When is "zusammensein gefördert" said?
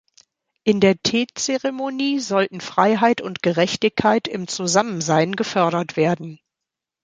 4.47-5.95